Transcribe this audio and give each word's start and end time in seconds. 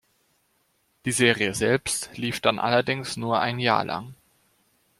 Die 1.05 1.11
Serie 1.11 1.53
selbst 1.53 2.09
lief 2.17 2.39
dann 2.39 2.57
allerdings 2.57 3.17
nur 3.17 3.39
ein 3.39 3.59
Jahr 3.59 3.85
lang. 3.85 4.15